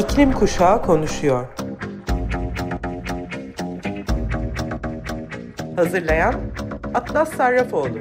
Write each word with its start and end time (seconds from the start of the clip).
İklim 0.00 0.32
Kuşağı 0.32 0.82
konuşuyor. 0.82 1.46
Hazırlayan 5.76 6.34
Atlas 6.94 7.36
Sarrafoğlu. 7.36 7.98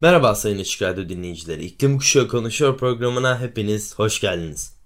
Merhaba 0.00 0.34
Sayın 0.34 0.58
Açık 0.58 0.82
Radyo 0.82 1.08
dinleyicileri. 1.08 1.64
İklim 1.64 1.98
Kuşağı 1.98 2.28
Konuşuyor 2.28 2.78
programına 2.78 3.40
hepiniz 3.40 3.98
hoş 3.98 4.20
geldiniz. 4.20 4.76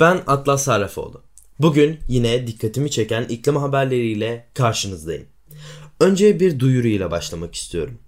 Ben 0.00 0.20
Atlas 0.26 0.62
Sarrafoğlu. 0.62 1.22
Bugün 1.58 2.00
yine 2.08 2.46
dikkatimi 2.46 2.90
çeken 2.90 3.24
iklim 3.24 3.56
haberleriyle 3.56 4.50
karşınızdayım. 4.54 5.26
Önce 6.00 6.40
bir 6.40 6.58
duyuruyla 6.58 7.10
başlamak 7.10 7.54
istiyorum. 7.54 7.98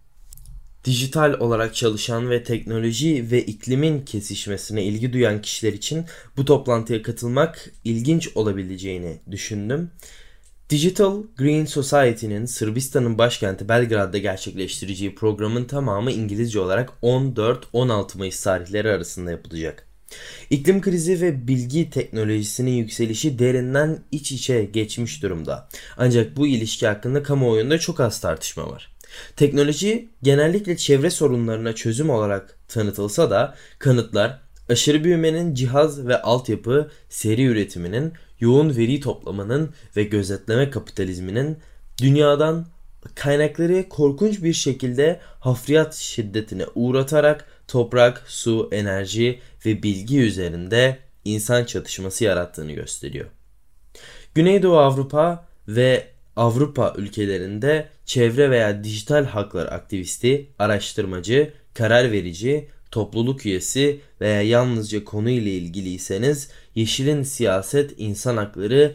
Dijital 0.85 1.33
olarak 1.41 1.75
çalışan 1.75 2.31
ve 2.31 2.45
teknoloji 2.45 3.31
ve 3.31 3.43
iklimin 3.43 4.05
kesişmesine 4.05 4.83
ilgi 4.83 5.13
duyan 5.13 5.43
kişiler 5.43 5.73
için 5.73 6.05
bu 6.37 6.45
toplantıya 6.45 7.03
katılmak 7.03 7.71
ilginç 7.85 8.29
olabileceğini 8.35 9.21
düşündüm. 9.31 9.91
Digital 10.71 11.23
Green 11.37 11.65
Society'nin 11.65 12.47
Sırbistan'ın 12.47 13.19
başkenti 13.19 13.69
Belgrad'da 13.69 14.19
gerçekleştireceği 14.19 15.15
programın 15.15 15.65
tamamı 15.65 16.13
İngilizce 16.13 16.61
olarak 16.61 16.91
14-16 17.03 18.19
Mayıs 18.19 18.43
tarihleri 18.43 18.91
arasında 18.91 19.31
yapılacak. 19.31 19.92
İklim 20.51 20.81
krizi 20.81 21.21
ve 21.21 21.49
bilgi 21.49 21.91
teknolojisinin 21.91 22.71
yükselişi 22.71 23.39
derinden 23.39 23.99
iç 24.13 24.33
içe 24.33 24.65
geçmiş 24.65 25.23
durumda. 25.23 25.69
Ancak 25.97 26.37
bu 26.37 26.47
ilişki 26.47 26.87
hakkında 26.87 27.23
kamuoyunda 27.23 27.79
çok 27.79 28.01
az 28.01 28.21
tartışma 28.21 28.71
var. 28.71 28.93
Teknoloji 29.37 30.09
genellikle 30.23 30.77
çevre 30.77 31.11
sorunlarına 31.11 31.75
çözüm 31.75 32.11
olarak 32.11 32.59
tanıtılsa 32.69 33.31
da 33.31 33.55
kanıtlar 33.79 34.41
aşırı 34.69 35.05
büyümenin 35.05 35.55
cihaz 35.55 36.07
ve 36.07 36.23
altyapı 36.23 36.91
seri 37.09 37.45
üretiminin, 37.45 38.13
yoğun 38.41 38.77
veri 38.77 39.01
toplamanın 39.01 39.71
ve 39.97 40.05
gözetleme 40.05 40.71
kapitalizminin 40.71 41.59
dünyadan 42.03 42.67
kaynakları 43.15 43.89
korkunç 43.89 44.43
bir 44.43 44.53
şekilde 44.53 45.21
hafriyat 45.41 45.95
şiddetine 45.95 46.65
uğratarak 46.75 47.47
toprak, 47.69 48.25
su, 48.27 48.69
enerji 48.73 49.39
ve 49.67 49.83
bilgi 49.83 50.21
üzerinde 50.21 50.99
insan 51.25 51.65
çatışması 51.65 52.25
yarattığını 52.25 52.73
gösteriyor. 52.73 53.27
Güneydoğu 54.35 54.79
Avrupa 54.79 55.47
ve 55.69 56.07
Avrupa 56.37 56.95
ülkelerinde 56.97 57.89
çevre 58.05 58.51
veya 58.51 58.85
dijital 58.85 59.25
haklar 59.25 59.67
aktivisti, 59.67 60.47
araştırmacı, 60.59 61.53
karar 61.75 62.13
verici, 62.13 62.69
topluluk 62.91 63.47
üyesi 63.47 64.01
veya 64.21 64.43
yalnızca 64.43 65.05
konuyla 65.05 65.51
ilgiliyseniz 65.51 66.51
yeşilin 66.75 67.23
siyaset, 67.23 67.95
insan 67.99 68.37
hakları 68.37 68.95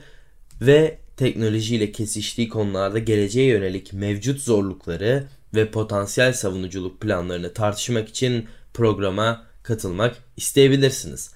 ve 0.61 0.97
teknolojiyle 1.17 1.91
kesiştiği 1.91 2.49
konularda 2.49 2.99
geleceğe 2.99 3.47
yönelik 3.47 3.93
mevcut 3.93 4.39
zorlukları 4.39 5.27
ve 5.55 5.71
potansiyel 5.71 6.33
savunuculuk 6.33 7.01
planlarını 7.01 7.53
tartışmak 7.53 8.09
için 8.09 8.45
programa 8.77 9.43
katılmak 9.63 10.15
isteyebilirsiniz. 10.37 11.31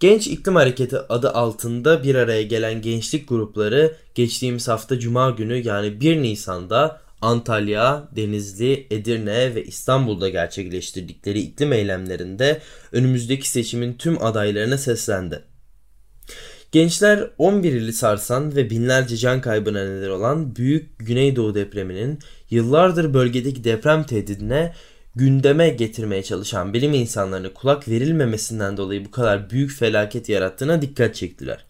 Genç 0.00 0.26
İklim 0.26 0.56
Hareketi 0.56 0.98
adı 0.98 1.30
altında 1.30 2.04
bir 2.04 2.14
araya 2.14 2.42
gelen 2.42 2.82
gençlik 2.82 3.28
grupları 3.28 3.96
geçtiğimiz 4.14 4.68
hafta 4.68 4.98
Cuma 4.98 5.30
günü 5.30 5.66
yani 5.66 6.00
1 6.00 6.22
Nisan'da 6.22 7.02
Antalya, 7.20 8.08
Denizli, 8.16 8.86
Edirne 8.90 9.54
ve 9.54 9.64
İstanbul'da 9.64 10.28
gerçekleştirdikleri 10.28 11.40
iklim 11.40 11.72
eylemlerinde 11.72 12.60
önümüzdeki 12.92 13.48
seçimin 13.48 13.94
tüm 13.94 14.24
adaylarına 14.24 14.78
seslendi. 14.78 15.51
Gençler 16.72 17.30
11 17.38 17.72
ili 17.72 17.92
sarsan 17.92 18.56
ve 18.56 18.70
binlerce 18.70 19.16
can 19.16 19.40
kaybına 19.40 19.84
neden 19.84 20.10
olan 20.10 20.56
büyük 20.56 20.98
Güneydoğu 20.98 21.54
depreminin 21.54 22.18
yıllardır 22.50 23.14
bölgedeki 23.14 23.64
deprem 23.64 24.04
tehdidine 24.04 24.72
gündeme 25.14 25.68
getirmeye 25.68 26.22
çalışan 26.22 26.72
bilim 26.74 26.94
insanlarına 26.94 27.54
kulak 27.54 27.88
verilmemesinden 27.88 28.76
dolayı 28.76 29.04
bu 29.04 29.10
kadar 29.10 29.50
büyük 29.50 29.70
felaket 29.70 30.28
yarattığına 30.28 30.82
dikkat 30.82 31.14
çektiler. 31.14 31.64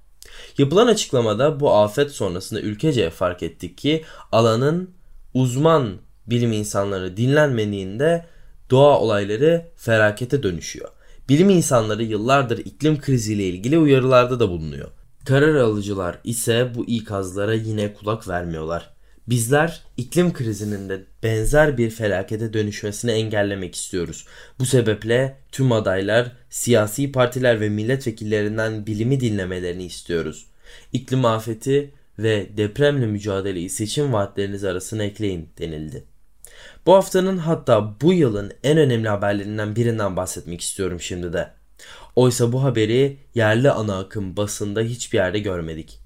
Yapılan 0.59 0.87
açıklamada 0.87 1.61
bu 1.61 1.75
afet 1.75 2.11
sonrasında 2.11 2.61
ülkece 2.61 3.11
fark 3.11 3.43
ettik 3.43 3.79
ki 3.79 4.05
alanın 4.33 4.91
uzman 5.35 5.99
bilim 6.27 6.53
insanları 6.53 7.17
dinlenmediğinde 7.17 8.27
doğa 8.71 8.99
olayları 9.01 9.67
felakete 9.77 10.43
dönüşüyor. 10.43 10.89
Bilim 11.33 11.51
insanları 11.51 12.03
yıllardır 12.05 12.59
iklim 12.59 13.01
kriziyle 13.01 13.45
ilgili 13.45 13.79
uyarılarda 13.79 14.41
da 14.41 14.49
bulunuyor. 14.49 14.89
Karar 15.25 15.55
alıcılar 15.55 16.19
ise 16.25 16.73
bu 16.75 16.85
ikazlara 16.87 17.55
yine 17.55 17.95
kulak 17.95 18.29
vermiyorlar. 18.29 18.91
Bizler 19.29 19.83
iklim 19.97 20.33
krizinin 20.33 20.89
de 20.89 21.05
benzer 21.23 21.79
bir 21.79 21.91
felakete 21.91 22.53
dönüşmesini 22.53 23.11
engellemek 23.11 23.75
istiyoruz. 23.75 24.27
Bu 24.59 24.67
sebeple 24.67 25.39
tüm 25.53 25.73
adaylar, 25.73 26.33
siyasi 26.51 27.13
partiler 27.13 27.61
ve 27.61 27.69
milletvekillerinden 27.69 28.87
bilimi 28.87 29.21
dinlemelerini 29.21 29.85
istiyoruz. 29.85 30.47
İklim 30.93 31.25
afeti 31.25 31.91
ve 32.19 32.57
depremle 32.57 33.07
mücadeleyi 33.07 33.71
seçim 33.71 34.13
vaatleriniz 34.13 34.65
arasına 34.65 35.05
ekleyin 35.05 35.49
denildi. 35.59 36.12
Bu 36.87 36.95
haftanın 36.95 37.39
hatta 37.39 37.95
bu 38.01 38.13
yılın 38.13 38.53
en 38.65 38.79
önemli 38.79 39.09
haberlerinden 39.09 39.77
birinden 39.77 40.17
bahsetmek 40.17 40.61
istiyorum 40.61 41.01
şimdi 41.01 41.33
de. 41.33 41.51
Oysa 42.17 42.53
bu 42.53 42.63
haberi 42.63 43.19
yerli 43.35 43.71
ana 43.71 43.99
akım 43.99 44.37
basında 44.37 44.81
hiçbir 44.81 45.19
yerde 45.19 45.39
görmedik. 45.39 45.99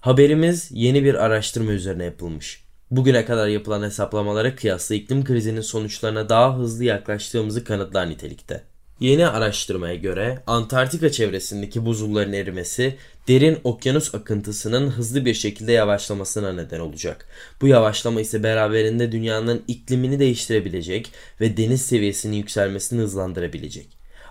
Haberimiz 0.00 0.68
yeni 0.72 1.04
bir 1.04 1.14
araştırma 1.14 1.72
üzerine 1.72 2.04
yapılmış. 2.04 2.64
Bugüne 2.90 3.24
kadar 3.24 3.48
yapılan 3.48 3.82
hesaplamalara 3.82 4.56
kıyasla 4.56 4.94
iklim 4.94 5.24
krizinin 5.24 5.60
sonuçlarına 5.60 6.28
daha 6.28 6.56
hızlı 6.56 6.84
yaklaştığımızı 6.84 7.64
kanıtlar 7.64 8.10
nitelikte. 8.10 8.73
Yeni 9.00 9.26
araştırmaya 9.26 9.94
göre 9.94 10.42
Antarktika 10.46 11.10
çevresindeki 11.10 11.86
buzulların 11.86 12.32
erimesi 12.32 12.96
derin 13.28 13.58
okyanus 13.64 14.14
akıntısının 14.14 14.90
hızlı 14.90 15.24
bir 15.24 15.34
şekilde 15.34 15.72
yavaşlamasına 15.72 16.52
neden 16.52 16.80
olacak. 16.80 17.26
Bu 17.60 17.66
yavaşlama 17.66 18.20
ise 18.20 18.42
beraberinde 18.42 19.12
dünyanın 19.12 19.62
iklimini 19.68 20.18
değiştirebilecek 20.18 21.12
ve 21.40 21.56
deniz 21.56 21.82
seviyesinin 21.82 22.36
yükselmesini 22.36 23.00
hızlandırabilecek. 23.00 23.88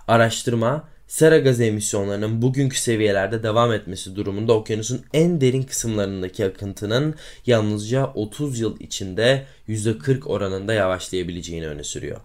Araştırma 0.08 0.88
sera 1.08 1.38
gazı 1.38 1.64
emisyonlarının 1.64 2.42
bugünkü 2.42 2.78
seviyelerde 2.78 3.42
devam 3.42 3.72
etmesi 3.72 4.16
durumunda 4.16 4.52
okyanusun 4.52 5.04
en 5.14 5.40
derin 5.40 5.62
kısımlarındaki 5.62 6.44
akıntının 6.44 7.14
yalnızca 7.46 8.06
30 8.06 8.60
yıl 8.60 8.80
içinde 8.80 9.46
%40 9.68 10.24
oranında 10.24 10.72
yavaşlayabileceğini 10.72 11.68
öne 11.68 11.84
sürüyor. 11.84 12.20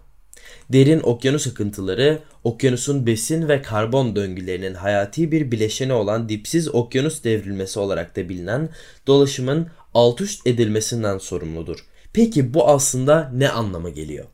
Derin 0.72 1.00
okyanus 1.00 1.46
akıntıları, 1.46 2.18
okyanusun 2.44 3.06
besin 3.06 3.48
ve 3.48 3.62
karbon 3.62 4.16
döngülerinin 4.16 4.74
hayati 4.74 5.32
bir 5.32 5.50
bileşeni 5.52 5.92
olan 5.92 6.28
dipsiz 6.28 6.74
okyanus 6.74 7.24
devrilmesi 7.24 7.78
olarak 7.78 8.16
da 8.16 8.28
bilinen 8.28 8.68
dolaşımın 9.06 9.66
alt 9.94 10.20
üst 10.20 10.46
edilmesinden 10.46 11.18
sorumludur. 11.18 11.78
Peki 12.12 12.54
bu 12.54 12.68
aslında 12.68 13.30
ne 13.34 13.48
anlama 13.48 13.88
geliyor? 13.88 14.24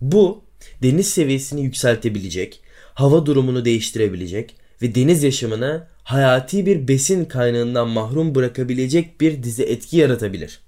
Bu 0.00 0.44
deniz 0.82 1.08
seviyesini 1.08 1.62
yükseltebilecek, 1.62 2.62
hava 2.94 3.26
durumunu 3.26 3.64
değiştirebilecek 3.64 4.56
ve 4.82 4.94
deniz 4.94 5.22
yaşamını 5.22 5.86
hayati 6.02 6.66
bir 6.66 6.88
besin 6.88 7.24
kaynağından 7.24 7.88
mahrum 7.88 8.34
bırakabilecek 8.34 9.20
bir 9.20 9.42
dizi 9.42 9.62
etki 9.62 9.96
yaratabilir. 9.96 10.60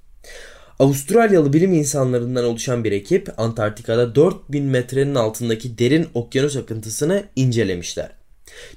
Avustralyalı 0.78 1.52
bilim 1.52 1.72
insanlarından 1.72 2.44
oluşan 2.44 2.84
bir 2.84 2.92
ekip 2.92 3.28
Antarktika'da 3.36 4.14
4000 4.14 4.64
metrenin 4.64 5.14
altındaki 5.14 5.78
derin 5.78 6.08
okyanus 6.14 6.56
akıntısını 6.56 7.24
incelemişler. 7.36 8.10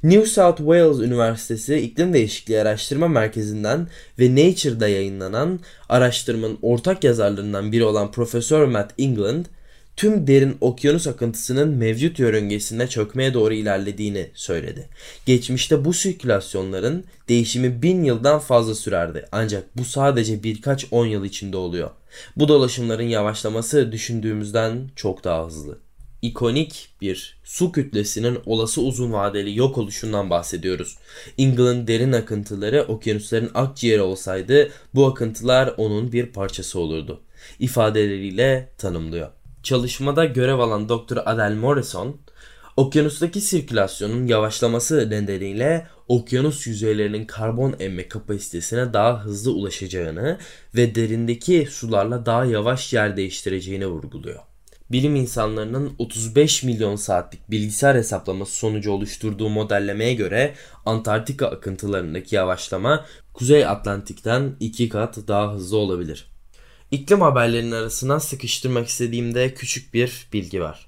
New 0.03 0.25
South 0.25 0.57
Wales 0.57 0.99
Üniversitesi 0.99 1.75
İklim 1.75 2.13
Değişikliği 2.13 2.61
Araştırma 2.61 3.07
Merkezi'nden 3.07 3.87
ve 4.19 4.35
Nature'da 4.35 4.87
yayınlanan 4.87 5.59
araştırmanın 5.89 6.57
ortak 6.61 7.03
yazarlarından 7.03 7.71
biri 7.71 7.83
olan 7.83 8.11
Profesör 8.11 8.65
Matt 8.65 8.93
England, 8.97 9.45
tüm 9.95 10.27
derin 10.27 10.57
okyanus 10.61 11.07
akıntısının 11.07 11.69
mevcut 11.69 12.19
yörüngesinde 12.19 12.87
çökmeye 12.87 13.33
doğru 13.33 13.53
ilerlediğini 13.53 14.29
söyledi. 14.33 14.89
Geçmişte 15.25 15.85
bu 15.85 15.93
sirkülasyonların 15.93 17.05
değişimi 17.29 17.81
bin 17.81 18.03
yıldan 18.03 18.39
fazla 18.39 18.75
sürerdi 18.75 19.25
ancak 19.31 19.77
bu 19.77 19.85
sadece 19.85 20.43
birkaç 20.43 20.85
on 20.91 21.05
yıl 21.05 21.25
içinde 21.25 21.57
oluyor. 21.57 21.89
Bu 22.35 22.47
dolaşımların 22.47 23.03
yavaşlaması 23.03 23.91
düşündüğümüzden 23.91 24.89
çok 24.95 25.23
daha 25.23 25.45
hızlı. 25.45 25.79
ikonik 26.21 26.89
bir 27.01 27.37
su 27.43 27.71
kütlesinin 27.71 28.39
olası 28.45 28.81
uzun 28.81 29.13
vadeli 29.13 29.57
yok 29.57 29.77
oluşundan 29.77 30.29
bahsediyoruz. 30.29 30.97
Ingle'ın 31.37 31.87
derin 31.87 32.11
akıntıları 32.11 32.83
okyanusların 32.83 33.51
akciğeri 33.53 34.01
olsaydı 34.01 34.71
bu 34.95 35.05
akıntılar 35.05 35.73
onun 35.77 36.11
bir 36.11 36.25
parçası 36.25 36.79
olurdu. 36.79 37.21
ifadeleriyle 37.59 38.69
tanımlıyor. 38.77 39.29
Çalışmada 39.65 40.25
görev 40.25 40.59
alan 40.59 40.89
Dr. 40.89 41.17
Adele 41.25 41.55
Morrison, 41.55 42.17
okyanustaki 42.77 43.41
sirkülasyonun 43.41 44.27
yavaşlaması 44.27 45.09
nedeniyle 45.09 45.87
okyanus 46.07 46.67
yüzeylerinin 46.67 47.25
karbon 47.25 47.75
emme 47.79 48.07
kapasitesine 48.07 48.93
daha 48.93 49.23
hızlı 49.23 49.51
ulaşacağını 49.51 50.37
ve 50.75 50.95
derindeki 50.95 51.67
sularla 51.71 52.25
daha 52.25 52.45
yavaş 52.45 52.93
yer 52.93 53.17
değiştireceğini 53.17 53.87
vurguluyor 53.87 54.39
bilim 54.91 55.15
insanlarının 55.15 55.93
35 55.99 56.63
milyon 56.63 56.95
saatlik 56.95 57.51
bilgisayar 57.51 57.97
hesaplaması 57.97 58.53
sonucu 58.53 58.91
oluşturduğu 58.91 59.49
modellemeye 59.49 60.13
göre 60.13 60.53
Antarktika 60.85 61.47
akıntılarındaki 61.47 62.35
yavaşlama 62.35 63.05
Kuzey 63.33 63.65
Atlantik'ten 63.65 64.55
iki 64.59 64.89
kat 64.89 65.17
daha 65.27 65.53
hızlı 65.53 65.77
olabilir. 65.77 66.34
İklim 66.91 67.21
haberlerinin 67.21 67.71
arasına 67.71 68.19
sıkıştırmak 68.19 68.87
istediğimde 68.87 69.53
küçük 69.53 69.93
bir 69.93 70.27
bilgi 70.33 70.61
var. 70.61 70.87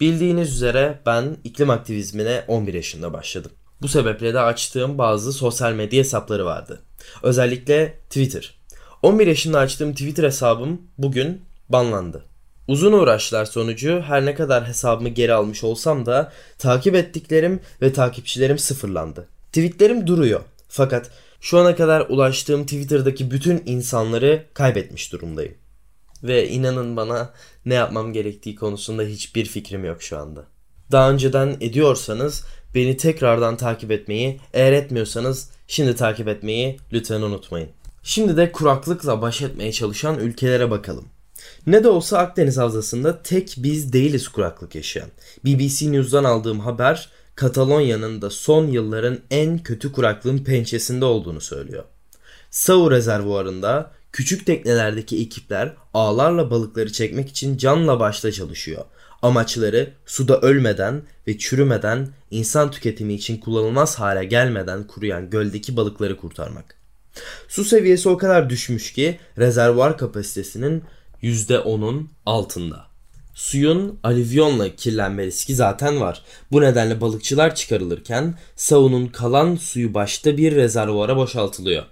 Bildiğiniz 0.00 0.54
üzere 0.54 1.00
ben 1.06 1.36
iklim 1.44 1.70
aktivizmine 1.70 2.44
11 2.48 2.74
yaşında 2.74 3.12
başladım. 3.12 3.52
Bu 3.82 3.88
sebeple 3.88 4.34
de 4.34 4.40
açtığım 4.40 4.98
bazı 4.98 5.32
sosyal 5.32 5.72
medya 5.72 5.98
hesapları 5.98 6.44
vardı. 6.44 6.82
Özellikle 7.22 7.98
Twitter. 8.10 8.58
11 9.02 9.26
yaşında 9.26 9.58
açtığım 9.58 9.92
Twitter 9.92 10.24
hesabım 10.24 10.82
bugün 10.98 11.42
banlandı. 11.68 12.24
Uzun 12.68 12.92
uğraşlar 12.92 13.44
sonucu 13.44 14.02
her 14.06 14.26
ne 14.26 14.34
kadar 14.34 14.68
hesabımı 14.68 15.08
geri 15.08 15.34
almış 15.34 15.64
olsam 15.64 16.06
da 16.06 16.32
takip 16.58 16.94
ettiklerim 16.94 17.60
ve 17.82 17.92
takipçilerim 17.92 18.58
sıfırlandı. 18.58 19.28
Tweetlerim 19.46 20.06
duruyor. 20.06 20.40
Fakat 20.68 21.10
şu 21.40 21.58
ana 21.58 21.76
kadar 21.76 22.00
ulaştığım 22.00 22.62
Twitter'daki 22.62 23.30
bütün 23.30 23.62
insanları 23.66 24.44
kaybetmiş 24.54 25.12
durumdayım. 25.12 25.54
Ve 26.22 26.48
inanın 26.48 26.96
bana 26.96 27.30
ne 27.66 27.74
yapmam 27.74 28.12
gerektiği 28.12 28.54
konusunda 28.56 29.02
hiçbir 29.02 29.44
fikrim 29.44 29.84
yok 29.84 30.02
şu 30.02 30.18
anda. 30.18 30.44
Daha 30.92 31.10
önceden 31.10 31.56
ediyorsanız 31.60 32.44
beni 32.74 32.96
tekrardan 32.96 33.56
takip 33.56 33.90
etmeyi, 33.90 34.40
eğer 34.52 34.72
etmiyorsanız 34.72 35.50
şimdi 35.66 35.96
takip 35.96 36.28
etmeyi 36.28 36.78
lütfen 36.92 37.22
unutmayın. 37.22 37.68
Şimdi 38.02 38.36
de 38.36 38.52
kuraklıkla 38.52 39.22
baş 39.22 39.42
etmeye 39.42 39.72
çalışan 39.72 40.18
ülkelere 40.18 40.70
bakalım. 40.70 41.04
Ne 41.66 41.84
de 41.84 41.88
olsa 41.88 42.18
Akdeniz 42.18 42.58
Havzası'nda 42.58 43.22
tek 43.22 43.54
biz 43.58 43.92
değiliz 43.92 44.28
kuraklık 44.28 44.74
yaşayan. 44.74 45.08
BBC 45.44 45.92
News'dan 45.92 46.24
aldığım 46.24 46.60
haber 46.60 47.08
Katalonya'nın 47.38 48.22
da 48.22 48.30
son 48.30 48.66
yılların 48.66 49.18
en 49.30 49.58
kötü 49.58 49.92
kuraklığın 49.92 50.38
pençesinde 50.38 51.04
olduğunu 51.04 51.40
söylüyor. 51.40 51.84
Sau 52.50 52.90
rezervuarında 52.90 53.90
küçük 54.12 54.46
teknelerdeki 54.46 55.20
ekipler 55.20 55.74
ağlarla 55.94 56.50
balıkları 56.50 56.92
çekmek 56.92 57.28
için 57.28 57.56
canla 57.56 58.00
başla 58.00 58.32
çalışıyor. 58.32 58.84
Amaçları 59.22 59.90
suda 60.06 60.40
ölmeden 60.40 61.02
ve 61.26 61.38
çürümeden 61.38 62.08
insan 62.30 62.70
tüketimi 62.70 63.14
için 63.14 63.36
kullanılmaz 63.36 63.98
hale 63.98 64.24
gelmeden 64.24 64.86
kuruyan 64.86 65.30
göldeki 65.30 65.76
balıkları 65.76 66.16
kurtarmak. 66.16 66.74
Su 67.48 67.64
seviyesi 67.64 68.08
o 68.08 68.18
kadar 68.18 68.50
düşmüş 68.50 68.92
ki 68.92 69.18
rezervuar 69.38 69.98
kapasitesinin 69.98 70.84
%10'un 71.22 72.10
altında. 72.26 72.87
Suyun 73.38 73.98
alüvyonla 74.02 74.76
kirlenme 74.76 75.26
riski 75.26 75.54
zaten 75.54 76.00
var. 76.00 76.22
Bu 76.52 76.60
nedenle 76.60 77.00
balıkçılar 77.00 77.54
çıkarılırken 77.54 78.34
savunun 78.56 79.06
kalan 79.06 79.56
suyu 79.56 79.94
başta 79.94 80.36
bir 80.36 80.54
rezervuara 80.54 81.16
boşaltılıyor. 81.16 81.84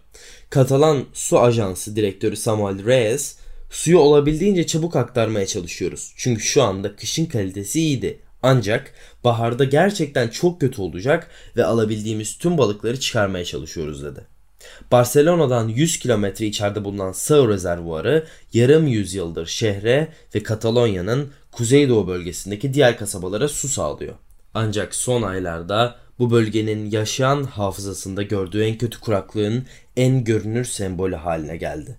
Katalan 0.50 1.04
Su 1.12 1.40
Ajansı 1.40 1.96
Direktörü 1.96 2.36
Samuel 2.36 2.86
Reyes, 2.86 3.36
suyu 3.70 3.98
olabildiğince 3.98 4.66
çabuk 4.66 4.96
aktarmaya 4.96 5.46
çalışıyoruz. 5.46 6.12
Çünkü 6.16 6.42
şu 6.42 6.62
anda 6.62 6.96
kışın 6.96 7.26
kalitesi 7.26 7.80
iyiydi. 7.80 8.20
Ancak 8.42 8.94
baharda 9.24 9.64
gerçekten 9.64 10.28
çok 10.28 10.60
kötü 10.60 10.82
olacak 10.82 11.30
ve 11.56 11.64
alabildiğimiz 11.64 12.38
tüm 12.38 12.58
balıkları 12.58 13.00
çıkarmaya 13.00 13.44
çalışıyoruz 13.44 14.04
dedi. 14.04 14.35
Barcelona'dan 14.92 15.68
100 15.68 15.98
kilometre 15.98 16.46
içeride 16.46 16.84
bulunan 16.84 17.12
Sau 17.12 17.48
rezervuarı 17.48 18.26
yarım 18.52 18.86
yüzyıldır 18.86 19.46
şehre 19.46 20.08
ve 20.34 20.42
Katalonya'nın 20.42 21.30
kuzeydoğu 21.52 22.08
bölgesindeki 22.08 22.74
diğer 22.74 22.98
kasabalara 22.98 23.48
su 23.48 23.68
sağlıyor. 23.68 24.14
Ancak 24.54 24.94
son 24.94 25.22
aylarda 25.22 25.96
bu 26.18 26.30
bölgenin 26.30 26.90
yaşayan 26.90 27.44
hafızasında 27.44 28.22
gördüğü 28.22 28.64
en 28.64 28.78
kötü 28.78 29.00
kuraklığın 29.00 29.66
en 29.96 30.24
görünür 30.24 30.64
sembolü 30.64 31.14
haline 31.14 31.56
geldi. 31.56 31.98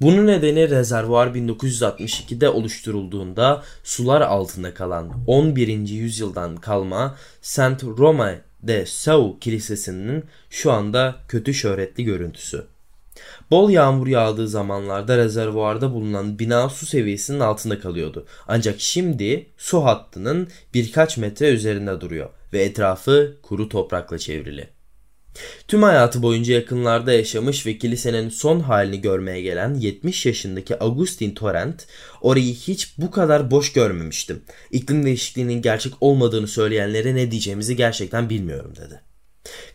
Bunun 0.00 0.26
nedeni 0.26 0.70
rezervuar 0.70 1.26
1962'de 1.26 2.48
oluşturulduğunda 2.48 3.62
sular 3.84 4.20
altında 4.20 4.74
kalan 4.74 5.12
11. 5.26 5.88
yüzyıldan 5.88 6.56
kalma 6.56 7.16
Saint 7.42 7.84
Roma 7.84 8.34
de 8.62 8.86
Sau 8.86 9.38
Kilisesi'nin 9.38 10.24
şu 10.50 10.72
anda 10.72 11.16
kötü 11.28 11.54
şöhretli 11.54 12.04
görüntüsü. 12.04 12.64
Bol 13.50 13.70
yağmur 13.70 14.06
yağdığı 14.06 14.48
zamanlarda 14.48 15.16
rezervuarda 15.16 15.92
bulunan 15.92 16.38
bina 16.38 16.68
su 16.68 16.86
seviyesinin 16.86 17.40
altında 17.40 17.80
kalıyordu. 17.80 18.26
Ancak 18.48 18.80
şimdi 18.80 19.46
su 19.56 19.84
hattının 19.84 20.48
birkaç 20.74 21.16
metre 21.16 21.48
üzerinde 21.48 22.00
duruyor 22.00 22.30
ve 22.52 22.62
etrafı 22.62 23.36
kuru 23.42 23.68
toprakla 23.68 24.18
çevrili. 24.18 24.79
Tüm 25.68 25.82
hayatı 25.82 26.22
boyunca 26.22 26.54
yakınlarda 26.54 27.12
yaşamış 27.12 27.66
ve 27.66 27.78
kilisenin 27.78 28.28
son 28.28 28.60
halini 28.60 29.00
görmeye 29.00 29.40
gelen 29.40 29.74
70 29.74 30.26
yaşındaki 30.26 30.84
Agustin 30.84 31.34
Torrent, 31.34 31.86
orayı 32.20 32.54
hiç 32.54 32.98
bu 32.98 33.10
kadar 33.10 33.50
boş 33.50 33.72
görmemiştim. 33.72 34.42
İklim 34.70 35.04
değişikliğinin 35.04 35.62
gerçek 35.62 35.92
olmadığını 36.00 36.48
söyleyenlere 36.48 37.14
ne 37.14 37.30
diyeceğimizi 37.30 37.76
gerçekten 37.76 38.30
bilmiyorum 38.30 38.72
dedi. 38.76 39.00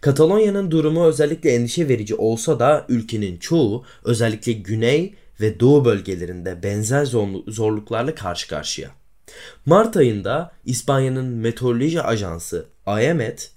Katalonya'nın 0.01 0.71
durumu 0.71 1.05
özellikle 1.05 1.51
endişe 1.53 1.87
verici 1.87 2.15
olsa 2.15 2.59
da 2.59 2.85
ülkenin 2.89 3.37
çoğu 3.37 3.85
özellikle 4.03 4.51
güney 4.51 5.13
ve 5.41 5.59
doğu 5.59 5.85
bölgelerinde 5.85 6.63
benzer 6.63 7.05
zorluklarla 7.47 8.15
karşı 8.15 8.47
karşıya. 8.47 8.91
Mart 9.65 9.97
ayında 9.97 10.51
İspanya'nın 10.65 11.25
meteoroloji 11.25 12.01
ajansı 12.01 12.65
IMET 12.87 13.54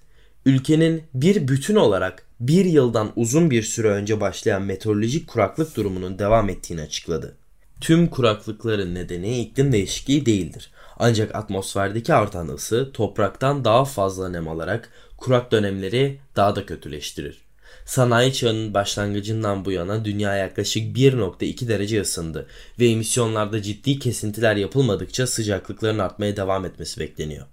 ülkenin 0.48 1.02
bir 1.14 1.48
bütün 1.48 1.76
olarak 1.76 2.26
bir 2.40 2.64
yıldan 2.64 3.12
uzun 3.16 3.50
bir 3.50 3.62
süre 3.62 3.88
önce 3.88 4.20
başlayan 4.20 4.62
meteorolojik 4.62 5.28
kuraklık 5.28 5.76
durumunun 5.76 6.18
devam 6.18 6.48
ettiğini 6.48 6.80
açıkladı. 6.80 7.36
Tüm 7.80 8.06
kuraklıkların 8.06 8.94
nedeni 8.94 9.40
iklim 9.40 9.72
değişikliği 9.72 10.26
değildir. 10.26 10.70
Ancak 10.98 11.34
atmosferdeki 11.34 12.14
artan 12.14 12.48
ısı 12.48 12.90
topraktan 12.92 13.64
daha 13.64 13.84
fazla 13.84 14.28
nem 14.28 14.48
alarak 14.48 14.90
kurak 15.16 15.52
dönemleri 15.52 16.18
daha 16.36 16.56
da 16.56 16.66
kötüleştirir. 16.66 17.40
Sanayi 17.84 18.32
çağının 18.32 18.74
başlangıcından 18.74 19.64
bu 19.64 19.72
yana 19.72 20.04
dünya 20.04 20.36
yaklaşık 20.36 20.96
1.2 20.96 21.68
derece 21.68 22.00
ısındı 22.00 22.46
ve 22.80 22.88
emisyonlarda 22.88 23.62
ciddi 23.62 23.98
kesintiler 23.98 24.56
yapılmadıkça 24.56 25.26
sıcaklıkların 25.26 25.98
artmaya 25.98 26.36
devam 26.36 26.64
etmesi 26.64 27.00
bekleniyor. 27.00 27.46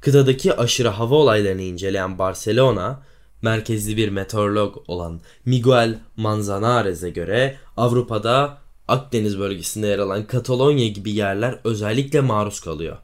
Kıtadaki 0.00 0.54
aşırı 0.56 0.88
hava 0.88 1.14
olaylarını 1.14 1.62
inceleyen 1.62 2.18
Barcelona, 2.18 3.02
merkezli 3.42 3.96
bir 3.96 4.08
meteorolog 4.08 4.76
olan 4.88 5.20
Miguel 5.44 5.98
Manzanares'e 6.16 7.10
göre 7.10 7.56
Avrupa'da 7.76 8.58
Akdeniz 8.88 9.38
bölgesinde 9.38 9.86
yer 9.86 9.98
alan 9.98 10.26
Katalonya 10.26 10.88
gibi 10.88 11.10
yerler 11.10 11.58
özellikle 11.64 12.20
maruz 12.20 12.60
kalıyor. 12.60 12.96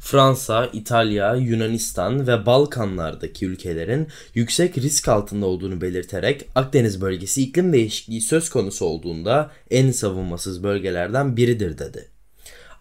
Fransa, 0.00 0.66
İtalya, 0.72 1.34
Yunanistan 1.34 2.26
ve 2.26 2.46
Balkanlardaki 2.46 3.46
ülkelerin 3.46 4.08
yüksek 4.34 4.78
risk 4.78 5.08
altında 5.08 5.46
olduğunu 5.46 5.80
belirterek 5.80 6.48
Akdeniz 6.54 7.00
bölgesi 7.00 7.42
iklim 7.42 7.72
değişikliği 7.72 8.20
söz 8.20 8.50
konusu 8.50 8.84
olduğunda 8.84 9.50
en 9.70 9.90
savunmasız 9.90 10.62
bölgelerden 10.62 11.36
biridir 11.36 11.78
dedi. 11.78 12.08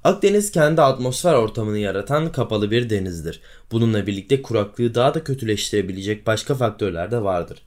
Akdeniz 0.03 0.51
kendi 0.51 0.81
atmosfer 0.81 1.33
ortamını 1.33 1.77
yaratan 1.77 2.31
kapalı 2.31 2.71
bir 2.71 2.89
denizdir. 2.89 3.41
Bununla 3.71 4.07
birlikte 4.07 4.41
kuraklığı 4.41 4.95
daha 4.95 5.13
da 5.13 5.23
kötüleştirebilecek 5.23 6.27
başka 6.27 6.55
faktörler 6.55 7.11
de 7.11 7.23
vardır. 7.23 7.61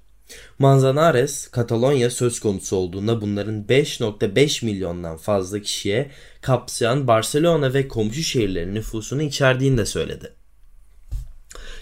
Manzanares, 0.58 1.48
Katalonya 1.48 2.10
söz 2.10 2.40
konusu 2.40 2.76
olduğunda 2.76 3.20
bunların 3.20 3.64
5.5 3.64 4.64
milyondan 4.64 5.16
fazla 5.16 5.60
kişiye 5.60 6.10
kapsayan 6.40 7.06
Barcelona 7.06 7.74
ve 7.74 7.88
komşu 7.88 8.22
şehirlerin 8.22 8.74
nüfusunu 8.74 9.22
içerdiğini 9.22 9.78
de 9.78 9.86
söyledi. 9.86 10.32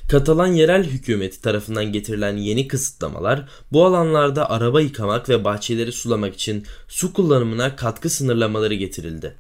Katalan 0.09 0.47
yerel 0.47 0.85
hükümeti 0.85 1.43
tarafından 1.43 1.85
getirilen 1.85 2.37
yeni 2.37 2.69
kısıtlamalar 2.69 3.49
bu 3.73 3.85
alanlarda 3.85 4.51
araba 4.51 4.81
yıkamak 4.81 5.29
ve 5.29 5.45
bahçeleri 5.45 5.93
sulamak 5.93 6.35
için 6.35 6.67
su 6.89 7.13
kullanımına 7.13 7.77
katkı 7.77 8.11
sınırlamaları 8.11 8.75
getirildi. 8.75 9.37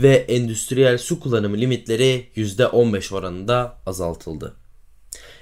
Ve 0.00 0.14
endüstriyel 0.14 0.98
su 0.98 1.20
kullanımı 1.20 1.56
limitleri 1.56 2.28
%15 2.36 3.14
oranında 3.14 3.78
azaltıldı. 3.86 4.54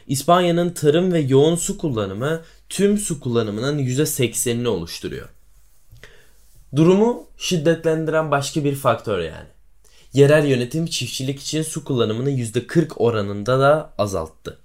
İspanya'nın 0.07 0.71
tarım 0.71 1.13
ve 1.13 1.21
yoğun 1.21 1.57
su 1.57 1.79
kullanımı 1.79 2.43
tüm 2.69 2.99
su 2.99 3.21
kullanımının 3.21 3.79
%80'ini 3.79 4.69
oluşturuyor. 4.69 5.29
Durumu 6.77 7.27
şiddetlendiren 7.37 8.31
başka 8.31 8.65
bir 8.65 8.75
faktör 8.75 9.19
yani. 9.19 9.49
Yerel 10.13 10.47
yönetim 10.47 10.87
çiftçilik 10.87 11.41
için 11.41 11.63
su 11.63 11.85
kullanımını 11.85 12.31
%40 12.31 12.93
oranında 12.97 13.61
da 13.61 13.93
azalttı. 13.99 14.59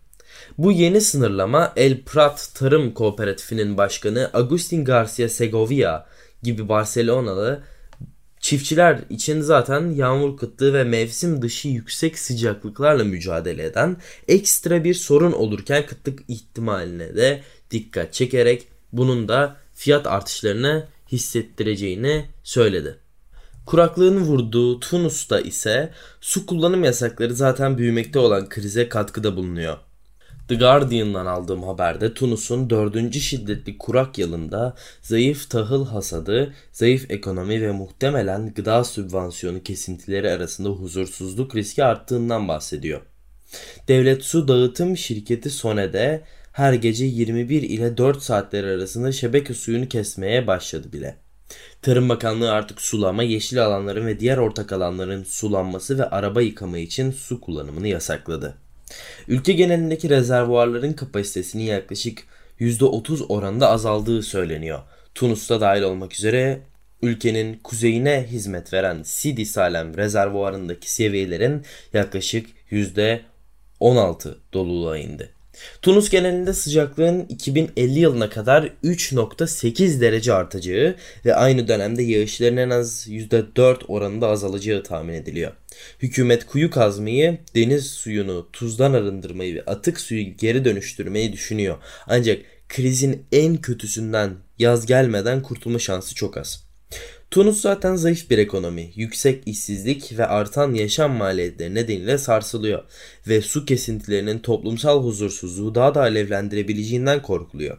Bu 0.58 0.72
yeni 0.72 1.02
sınırlama 1.02 1.74
El 1.76 2.02
Prat 2.02 2.52
Tarım 2.56 2.94
Kooperatifinin 2.94 3.78
başkanı 3.78 4.30
Agustin 4.34 4.86
Garcia 4.86 5.30
Segovia 5.30 6.06
gibi 6.44 6.70
Barcelonalı 6.70 7.64
çiftçiler 8.40 9.00
için 9.10 9.42
zaten 9.42 9.92
yağmur 9.92 10.38
kıtlığı 10.38 10.74
ve 10.74 10.84
mevsim 10.84 11.42
dışı 11.42 11.68
yüksek 11.68 12.20
sıcaklıklarla 12.20 13.04
mücadele 13.04 13.64
eden 13.64 13.98
ekstra 14.28 14.84
bir 14.84 14.94
sorun 14.94 15.32
olurken 15.32 15.86
kıtlık 15.86 16.20
ihtimaline 16.28 17.16
de 17.16 17.42
dikkat 17.72 18.14
çekerek 18.14 18.68
bunun 18.94 19.28
da 19.28 19.58
fiyat 19.74 20.08
artışlarını 20.08 20.88
hissettireceğini 21.12 22.26
söyledi. 22.44 22.98
Kuraklığın 23.66 24.18
vurduğu 24.20 24.80
Tunus'ta 24.80 25.40
ise 25.40 25.94
su 26.22 26.46
kullanım 26.46 26.84
yasakları 26.84 27.34
zaten 27.34 27.78
büyümekte 27.78 28.20
olan 28.20 28.50
krize 28.50 28.90
katkıda 28.90 29.36
bulunuyor. 29.36 29.78
The 30.48 30.56
Guardian'dan 30.56 31.26
aldığım 31.26 31.64
haberde 31.64 32.14
Tunus'un 32.14 32.70
dördüncü 32.70 33.20
şiddetli 33.20 33.78
kurak 33.78 34.18
yılında 34.18 34.76
zayıf 35.02 35.50
tahıl 35.50 35.86
hasadı, 35.86 36.54
zayıf 36.72 37.12
ekonomi 37.12 37.62
ve 37.62 37.72
muhtemelen 37.72 38.54
gıda 38.54 38.84
sübvansiyonu 38.84 39.64
kesintileri 39.64 40.32
arasında 40.32 40.70
huzursuzluk 40.70 41.56
riski 41.56 41.84
arttığından 41.84 42.48
bahsediyor. 42.48 43.02
Devlet 43.88 44.24
Su 44.24 44.48
Dağıtım 44.48 44.98
Şirketi 44.98 45.50
Sone'de 45.50 46.24
her 46.52 46.74
gece 46.74 47.06
21 47.06 47.62
ile 47.62 47.98
4 47.98 48.22
saatler 48.22 48.64
arasında 48.64 49.12
şebeke 49.12 49.54
suyunu 49.54 49.90
kesmeye 49.90 50.48
başladı 50.48 50.94
bile. 50.94 51.16
Tarım 51.82 52.10
Bakanlığı 52.10 52.52
artık 52.52 52.82
sulama, 52.82 53.24
yeşil 53.24 53.66
alanların 53.66 54.08
ve 54.08 54.20
diğer 54.20 54.38
ortak 54.38 54.72
alanların 54.74 55.24
sulanması 55.24 55.98
ve 55.98 56.10
araba 56.10 56.42
yıkama 56.42 56.78
için 56.78 57.12
su 57.12 57.42
kullanımını 57.42 57.88
yasakladı. 57.88 58.67
Ülke 59.28 59.54
genelindeki 59.54 60.10
rezervuarların 60.10 60.94
kapasitesinin 60.94 61.64
yaklaşık 61.64 62.24
%30 62.60 63.28
oranında 63.28 63.70
azaldığı 63.70 64.24
söyleniyor. 64.24 64.80
Tunus'ta 65.16 65.62
dahil 65.62 65.82
olmak 65.82 66.14
üzere 66.14 66.62
ülkenin 67.02 67.60
kuzeyine 67.64 68.28
hizmet 68.30 68.74
veren 68.74 69.04
Sidi 69.04 69.46
Salem 69.46 69.98
rezervuarındaki 69.98 70.94
seviyelerin 70.94 71.66
yaklaşık 71.94 72.50
%16 72.72 74.36
doluluğa 74.54 74.98
indi. 74.98 75.37
Tunus 75.82 76.10
genelinde 76.10 76.54
sıcaklığın 76.54 77.26
2050 77.30 78.00
yılına 78.00 78.30
kadar 78.30 78.72
3.8 78.84 80.02
derece 80.02 80.34
artacağı 80.34 80.96
ve 81.26 81.36
aynı 81.36 81.68
dönemde 81.68 82.04
yağışların 82.04 82.58
en 82.58 82.70
az 82.70 83.08
%4 83.08 83.86
oranında 83.88 84.28
azalacağı 84.28 84.84
tahmin 84.84 85.14
ediliyor. 85.14 85.52
Hükümet 86.00 86.46
kuyu 86.46 86.70
kazmayı, 86.70 87.38
deniz 87.56 87.86
suyunu 87.86 88.50
tuzdan 88.54 88.94
arındırmayı 88.94 89.56
ve 89.56 89.64
atık 89.66 90.00
suyu 90.00 90.38
geri 90.38 90.66
dönüştürmeyi 90.66 91.34
düşünüyor. 91.34 91.78
Ancak 92.08 92.40
krizin 92.70 93.26
en 93.32 93.58
kötüsünden 93.58 94.32
yaz 94.60 94.86
gelmeden 94.86 95.42
kurtulma 95.42 95.80
şansı 95.80 96.16
çok 96.16 96.38
az. 96.38 96.68
Tunus 97.32 97.62
zaten 97.62 97.96
zayıf 97.96 98.30
bir 98.30 98.38
ekonomi, 98.38 98.92
yüksek 98.96 99.48
işsizlik 99.48 100.18
ve 100.18 100.26
artan 100.26 100.74
yaşam 100.74 101.12
maliyetleri 101.12 101.76
nedeniyle 101.76 102.18
sarsılıyor 102.18 102.84
ve 103.28 103.42
su 103.42 103.66
kesintilerinin 103.66 104.40
toplumsal 104.40 105.04
huzursuzluğu 105.04 105.76
daha 105.76 105.96
da 105.96 106.02
alevlendirebileceğinden 106.02 107.22
korkuluyor. 107.22 107.78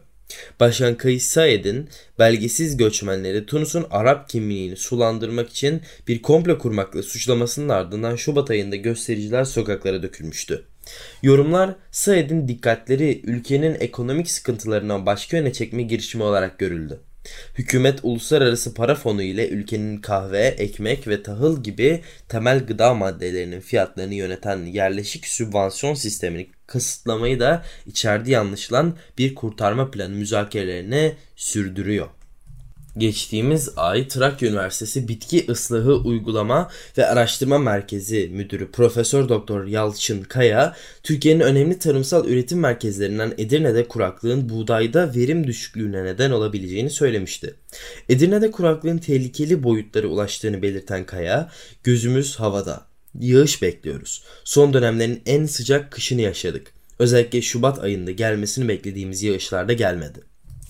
Başkan 0.59 0.95
Kayıs 0.95 1.25
Said'in 1.25 1.89
belgesiz 2.19 2.77
göçmenleri 2.77 3.45
Tunus'un 3.45 3.85
Arap 3.91 4.29
kimliğini 4.29 4.75
sulandırmak 4.75 5.49
için 5.49 5.81
bir 6.07 6.21
komplo 6.21 6.57
kurmakla 6.57 7.03
suçlamasının 7.03 7.69
ardından 7.69 8.15
Şubat 8.15 8.49
ayında 8.49 8.75
göstericiler 8.75 9.43
sokaklara 9.43 10.03
dökülmüştü. 10.03 10.65
Yorumlar 11.23 11.75
Said'in 11.91 12.47
dikkatleri 12.47 13.21
ülkenin 13.23 13.77
ekonomik 13.79 14.31
sıkıntılarından 14.31 15.05
başka 15.05 15.37
yöne 15.37 15.53
çekme 15.53 15.83
girişimi 15.83 16.23
olarak 16.23 16.59
görüldü. 16.59 16.99
Hükümet 17.55 17.99
uluslararası 18.03 18.73
para 18.73 18.95
fonu 18.95 19.21
ile 19.21 19.49
ülkenin 19.49 20.01
kahve, 20.01 20.47
ekmek 20.47 21.07
ve 21.07 21.23
tahıl 21.23 21.63
gibi 21.63 22.01
temel 22.27 22.65
gıda 22.65 22.93
maddelerinin 22.93 23.61
fiyatlarını 23.61 24.13
yöneten 24.13 24.65
yerleşik 24.65 25.27
sübvansiyon 25.27 25.93
sistemini 25.93 26.49
kısıtlamayı 26.67 27.39
da 27.39 27.63
içerdiği 27.85 28.37
anlaşılan 28.37 28.97
bir 29.17 29.35
kurtarma 29.35 29.91
planı 29.91 30.15
müzakerelerini 30.15 31.15
sürdürüyor. 31.35 32.07
Geçtiğimiz 32.99 33.69
ay 33.75 34.07
Trakya 34.07 34.49
Üniversitesi 34.49 35.07
Bitki 35.07 35.45
Islahı 35.45 35.95
Uygulama 35.95 36.69
ve 36.97 37.05
Araştırma 37.05 37.57
Merkezi 37.57 38.29
Müdürü 38.33 38.71
Profesör 38.71 39.29
Doktor 39.29 39.65
Yalçın 39.65 40.23
Kaya, 40.23 40.75
Türkiye'nin 41.03 41.39
önemli 41.39 41.79
tarımsal 41.79 42.27
üretim 42.27 42.59
merkezlerinden 42.59 43.33
Edirne'de 43.37 43.87
kuraklığın 43.87 44.49
buğdayda 44.49 45.15
verim 45.15 45.47
düşüklüğüne 45.47 46.03
neden 46.03 46.31
olabileceğini 46.31 46.89
söylemişti. 46.89 47.55
Edirne'de 48.09 48.51
kuraklığın 48.51 48.97
tehlikeli 48.97 49.63
boyutlara 49.63 50.07
ulaştığını 50.07 50.61
belirten 50.61 51.05
Kaya, 51.05 51.51
gözümüz 51.83 52.35
havada, 52.35 52.85
yağış 53.19 53.61
bekliyoruz. 53.61 54.23
Son 54.43 54.73
dönemlerin 54.73 55.21
en 55.25 55.45
sıcak 55.45 55.91
kışını 55.91 56.21
yaşadık. 56.21 56.73
Özellikle 56.99 57.41
Şubat 57.41 57.79
ayında 57.79 58.11
gelmesini 58.11 58.67
beklediğimiz 58.67 59.23
yağışlar 59.23 59.67
da 59.67 59.73
gelmedi. 59.73 60.19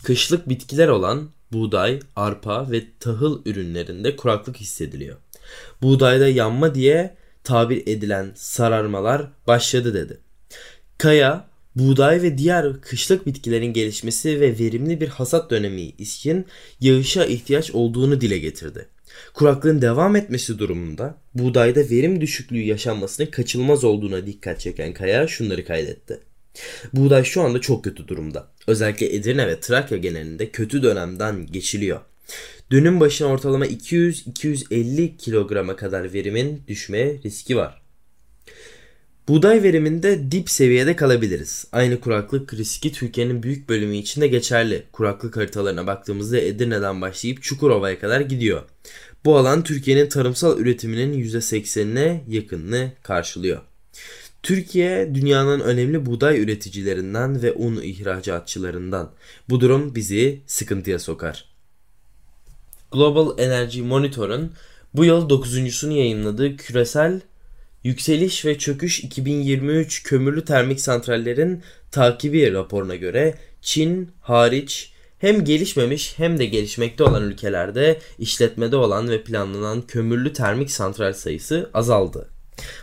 Kışlık 0.04 0.50
bitkiler 0.50 0.88
olan 0.88 1.30
buğday, 1.54 2.00
arpa 2.16 2.72
ve 2.72 2.84
tahıl 3.00 3.42
ürünlerinde 3.46 4.16
kuraklık 4.16 4.58
hissediliyor. 4.58 5.18
Buğdayda 5.82 6.28
yanma 6.28 6.76
diye 6.76 7.16
tabir 7.44 7.88
edilen 7.88 8.32
sararmalar 8.36 9.28
başladı 9.48 9.94
dedi. 9.94 10.18
Kaya, 10.98 11.50
buğday 11.76 12.22
ve 12.22 12.38
diğer 12.38 12.82
kışlık 12.82 13.26
bitkilerin 13.26 13.74
gelişmesi 13.74 14.42
ve 14.42 14.60
verimli 14.60 15.02
bir 15.02 15.08
hasat 15.08 15.52
dönemi 15.52 15.82
için 15.82 16.46
yağışa 16.80 17.26
ihtiyaç 17.26 17.72
olduğunu 17.72 18.22
dile 18.22 18.38
getirdi. 18.38 18.88
Kuraklığın 19.34 19.82
devam 19.82 20.16
etmesi 20.16 20.60
durumunda 20.60 21.18
buğdayda 21.34 21.80
verim 21.80 22.22
düşüklüğü 22.22 22.62
yaşanmasının 22.62 23.28
kaçılmaz 23.28 23.84
olduğuna 23.84 24.26
dikkat 24.26 24.60
çeken 24.60 24.94
Kaya 24.94 25.28
şunları 25.28 25.66
kaydetti. 25.66 26.20
Buğday 26.94 27.24
şu 27.24 27.42
anda 27.42 27.62
çok 27.62 27.84
kötü 27.84 28.08
durumda. 28.08 28.48
Özellikle 28.68 29.16
Edirne 29.16 29.48
ve 29.48 29.60
Trakya 29.60 29.98
genelinde 29.98 30.50
kötü 30.50 30.84
dönemden 30.84 31.46
geçiliyor. 31.46 32.00
Dönüm 32.72 33.00
başına 33.00 33.28
ortalama 33.28 33.68
200-250 33.68 35.18
kilograma 35.18 35.76
kadar 35.76 36.14
verimin 36.14 36.62
düşme 36.68 37.14
riski 37.26 37.58
var. 37.58 37.82
Buğday 39.28 39.64
veriminde 39.64 40.32
dip 40.32 40.50
seviyede 40.50 40.96
kalabiliriz. 40.96 41.68
Aynı 41.72 42.00
kuraklık 42.00 42.54
riski 42.54 42.92
Türkiye'nin 42.92 43.44
büyük 43.44 43.70
bölümü 43.70 43.96
için 43.96 44.22
de 44.22 44.28
geçerli. 44.28 44.84
Kuraklık 44.92 45.38
haritalarına 45.38 45.88
baktığımızda 45.88 46.40
Edirne'den 46.40 47.02
başlayıp 47.02 47.44
Çukurova'ya 47.44 48.00
kadar 48.00 48.22
gidiyor. 48.22 48.64
Bu 49.26 49.38
alan 49.38 49.64
Türkiye'nin 49.64 50.10
tarımsal 50.10 50.60
üretiminin 50.60 51.24
%80'ine 51.24 52.20
yakınını 52.28 52.92
karşılıyor. 53.04 53.62
Türkiye 54.44 55.16
dünyanın 55.16 55.60
önemli 55.60 56.06
buğday 56.06 56.40
üreticilerinden 56.40 57.42
ve 57.42 57.54
un 57.54 57.76
ihracatçılarından. 57.76 59.12
Bu 59.50 59.62
durum 59.62 59.96
bizi 59.96 60.42
sıkıntıya 60.48 61.00
sokar. 61.00 61.46
Global 62.92 63.40
Energy 63.40 63.82
Monitor'ın 63.82 64.52
bu 64.94 65.06
yıl 65.06 65.30
9.sunu 65.30 65.94
yayınladığı 65.94 66.58
küresel 66.58 67.22
yükseliş 67.84 68.46
ve 68.46 68.58
çöküş 68.58 69.04
2023 69.04 70.04
kömürlü 70.04 70.46
termik 70.46 70.82
santrallerin 70.82 71.64
takibi 71.92 72.54
raporuna 72.54 72.96
göre 72.96 73.36
Çin 73.62 74.12
hariç 74.22 74.94
hem 75.18 75.46
gelişmemiş 75.46 76.14
hem 76.18 76.40
de 76.40 76.46
gelişmekte 76.46 77.04
olan 77.04 77.24
ülkelerde 77.24 78.00
işletmede 78.20 78.76
olan 78.76 79.10
ve 79.10 79.24
planlanan 79.24 79.82
kömürlü 79.82 80.34
termik 80.34 80.72
santral 80.72 81.14
sayısı 81.14 81.70
azaldı. 81.74 82.39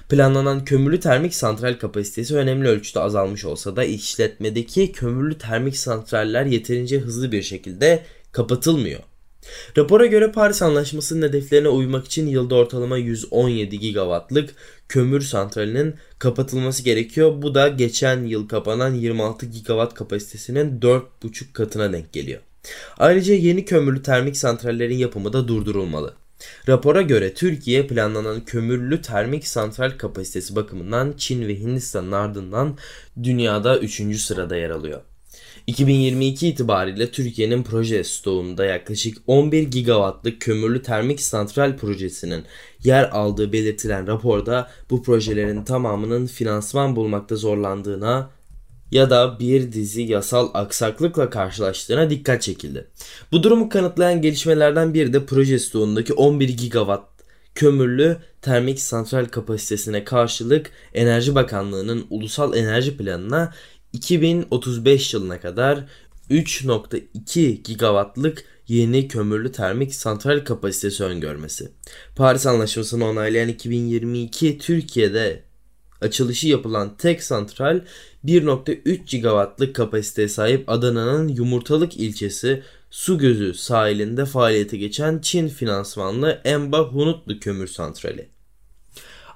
Planlanan 0.08 0.64
kömürlü 0.64 1.00
termik 1.00 1.34
santral 1.34 1.78
kapasitesi 1.78 2.36
önemli 2.36 2.68
ölçüde 2.68 3.00
azalmış 3.00 3.44
olsa 3.44 3.76
da 3.76 3.84
işletmedeki 3.84 4.92
kömürlü 4.92 5.38
termik 5.38 5.76
santraller 5.76 6.44
yeterince 6.44 6.98
hızlı 6.98 7.32
bir 7.32 7.42
şekilde 7.42 8.02
kapatılmıyor. 8.32 9.00
Rapora 9.76 10.06
göre 10.06 10.32
Paris 10.32 10.62
Anlaşması'nın 10.62 11.28
hedeflerine 11.28 11.68
uymak 11.68 12.06
için 12.06 12.26
yılda 12.26 12.54
ortalama 12.54 12.96
117 12.96 13.78
gigawattlık 13.78 14.54
kömür 14.88 15.20
santralinin 15.20 15.94
kapatılması 16.18 16.82
gerekiyor. 16.82 17.42
Bu 17.42 17.54
da 17.54 17.68
geçen 17.68 18.24
yıl 18.24 18.48
kapanan 18.48 18.94
26 18.94 19.46
gigawatt 19.46 19.94
kapasitesinin 19.94 20.80
4,5 20.80 21.52
katına 21.52 21.92
denk 21.92 22.12
geliyor. 22.12 22.40
Ayrıca 22.98 23.34
yeni 23.34 23.64
kömürlü 23.64 24.02
termik 24.02 24.36
santrallerin 24.36 24.98
yapımı 24.98 25.32
da 25.32 25.48
durdurulmalı. 25.48 26.14
Rapora 26.68 27.02
göre 27.02 27.34
Türkiye 27.34 27.86
planlanan 27.86 28.44
kömürlü 28.44 29.02
termik 29.02 29.48
santral 29.48 29.90
kapasitesi 29.90 30.56
bakımından 30.56 31.14
Çin 31.16 31.48
ve 31.48 31.58
Hindistan'ın 31.58 32.12
ardından 32.12 32.78
dünyada 33.22 33.78
3. 33.78 34.20
sırada 34.20 34.56
yer 34.56 34.70
alıyor. 34.70 35.02
2022 35.66 36.48
itibariyle 36.48 37.10
Türkiye'nin 37.10 37.62
proje 37.62 38.04
stoğunda 38.04 38.64
yaklaşık 38.64 39.18
11 39.26 39.62
gigawattlık 39.62 40.40
kömürlü 40.40 40.82
termik 40.82 41.20
santral 41.20 41.76
projesinin 41.76 42.44
yer 42.84 43.04
aldığı 43.04 43.52
belirtilen 43.52 44.06
raporda 44.06 44.70
bu 44.90 45.02
projelerin 45.02 45.64
tamamının 45.64 46.26
finansman 46.26 46.96
bulmakta 46.96 47.36
zorlandığına 47.36 48.30
ya 48.90 49.10
da 49.10 49.38
bir 49.40 49.72
dizi 49.72 50.02
yasal 50.02 50.50
aksaklıkla 50.54 51.30
karşılaştığına 51.30 52.10
dikkat 52.10 52.42
çekildi. 52.42 52.88
Bu 53.32 53.42
durumu 53.42 53.68
kanıtlayan 53.68 54.22
gelişmelerden 54.22 54.94
biri 54.94 55.12
de 55.12 55.26
proje 55.26 55.58
stoğundaki 55.58 56.12
11 56.12 56.48
gigawatt 56.48 57.16
kömürlü 57.54 58.16
termik 58.42 58.80
santral 58.80 59.24
kapasitesine 59.24 60.04
karşılık 60.04 60.70
Enerji 60.94 61.34
Bakanlığı'nın 61.34 62.06
ulusal 62.10 62.56
enerji 62.56 62.96
planına 62.96 63.52
2035 63.92 65.14
yılına 65.14 65.40
kadar 65.40 65.84
3.2 66.30 67.62
gigawattlık 67.62 68.44
yeni 68.68 69.08
kömürlü 69.08 69.52
termik 69.52 69.94
santral 69.94 70.44
kapasitesi 70.44 71.04
öngörmesi. 71.04 71.68
Paris 72.16 72.46
Anlaşması'nı 72.46 73.04
onaylayan 73.04 73.48
2022 73.48 74.58
Türkiye'de 74.58 75.45
açılışı 76.06 76.48
yapılan 76.48 76.96
tek 76.96 77.22
santral 77.22 77.80
1.3 78.24 79.06
gigawattlık 79.06 79.76
kapasiteye 79.76 80.28
sahip 80.28 80.68
Adana'nın 80.68 81.28
Yumurtalık 81.28 81.96
ilçesi 81.96 82.62
Su 82.90 83.18
Gözü 83.18 83.54
sahilinde 83.54 84.24
faaliyete 84.24 84.76
geçen 84.76 85.18
Çin 85.18 85.48
finansmanlı 85.48 86.40
Emba 86.44 86.80
Hunutlu 86.80 87.40
Kömür 87.40 87.66
Santrali. 87.66 88.28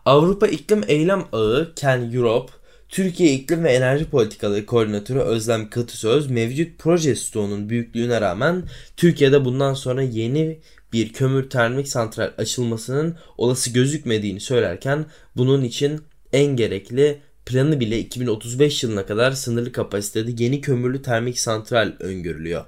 Avrupa 0.05 0.47
İklim 0.47 0.85
Eylem 0.89 1.25
Ağı 1.33 1.73
Ken 1.77 2.11
Europe 2.12 2.53
Türkiye 2.89 3.33
İklim 3.33 3.65
ve 3.65 3.73
Enerji 3.73 4.05
Politikaları 4.05 4.67
Koordinatörü 4.67 5.19
Özlem 5.19 5.71
Katısöz 5.71 6.31
mevcut 6.31 6.79
proje 6.79 7.17
stoğunun 7.17 7.69
büyüklüğüne 7.69 8.21
rağmen 8.21 8.62
Türkiye'de 8.97 9.45
bundan 9.45 9.75
sonra 9.75 10.03
yeni 10.03 10.61
bir 10.93 11.12
kömür 11.12 11.50
termik 11.50 11.89
santral 11.89 12.31
açılmasının 12.39 13.17
olası 13.39 13.71
gözükmediğini 13.71 14.41
söylerken 14.41 15.07
bunun 15.37 15.62
için 15.62 16.00
en 16.33 16.57
gerekli 16.57 17.21
planı 17.47 17.81
bile 17.81 17.99
2035 17.99 18.83
yılına 18.83 19.07
kadar 19.07 19.33
sınırlı 19.33 19.73
kapasitede 19.73 20.45
yeni 20.45 20.61
kömürlü 20.61 21.03
termik 21.03 21.39
santral 21.39 21.93
öngörülüyor. 22.01 22.65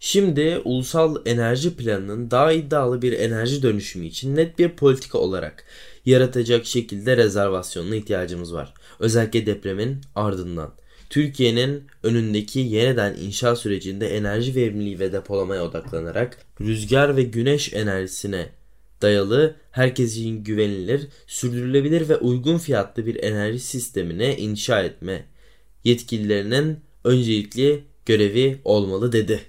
Şimdi 0.00 0.60
ulusal 0.64 1.16
enerji 1.26 1.76
planının 1.76 2.30
daha 2.30 2.52
iddialı 2.52 3.02
bir 3.02 3.12
enerji 3.12 3.62
dönüşümü 3.62 4.06
için 4.06 4.36
net 4.36 4.58
bir 4.58 4.68
politika 4.68 5.18
olarak 5.18 5.64
yaratacak 6.04 6.66
şekilde 6.66 7.16
rezervasyonuna 7.16 7.96
ihtiyacımız 7.96 8.54
var. 8.54 8.74
Özellikle 9.00 9.46
depremin 9.46 10.00
ardından. 10.14 10.74
Türkiye'nin 11.10 11.84
önündeki 12.02 12.60
yeniden 12.60 13.14
inşa 13.14 13.56
sürecinde 13.56 14.16
enerji 14.16 14.54
verimliliği 14.54 14.98
ve 14.98 15.12
depolamaya 15.12 15.64
odaklanarak 15.64 16.38
rüzgar 16.60 17.16
ve 17.16 17.22
güneş 17.22 17.72
enerjisine 17.74 18.48
dayalı 19.04 19.56
herkesin 19.70 20.44
güvenilir, 20.44 21.08
sürdürülebilir 21.26 22.08
ve 22.08 22.16
uygun 22.16 22.58
fiyatlı 22.58 23.06
bir 23.06 23.22
enerji 23.22 23.60
sistemine 23.60 24.36
inşa 24.36 24.82
etme 24.82 25.24
yetkililerinin 25.84 26.80
öncelikli 27.04 27.84
görevi 28.06 28.60
olmalı 28.64 29.12
dedi. 29.12 29.40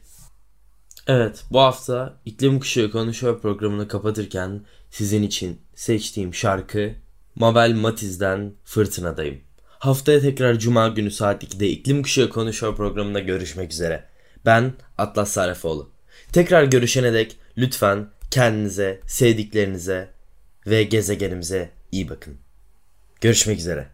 Evet 1.07 1.43
bu 1.51 1.59
hafta 1.59 2.19
İklim 2.25 2.59
Kuşağı 2.59 2.91
Konuşuyor 2.91 3.41
programını 3.41 3.87
kapatırken 3.87 4.61
sizin 4.91 5.23
için 5.23 5.61
seçtiğim 5.75 6.33
şarkı 6.33 6.91
Mabel 7.35 7.73
Matiz'den 7.75 8.53
Fırtınadayım. 8.65 9.37
Haftaya 9.65 10.19
tekrar 10.19 10.59
Cuma 10.59 10.87
günü 10.87 11.11
saat 11.11 11.43
2'de 11.43 11.67
İklim 11.67 12.03
Kuşağı 12.03 12.29
Konuşuyor 12.29 12.75
programında 12.75 13.19
görüşmek 13.19 13.71
üzere. 13.71 14.03
Ben 14.45 14.73
Atlas 14.97 15.31
Sarafoğlu. 15.31 15.91
Tekrar 16.31 16.63
görüşene 16.63 17.13
dek 17.13 17.37
lütfen 17.57 18.07
kendinize, 18.35 18.99
sevdiklerinize 19.07 20.09
ve 20.67 20.83
gezegenimize 20.83 21.69
iyi 21.91 22.09
bakın. 22.09 22.37
Görüşmek 23.21 23.59
üzere. 23.59 23.87